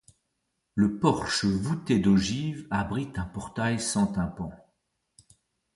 [0.73, 4.49] Le porche voûté d'ogives abrite un portail sans tympan.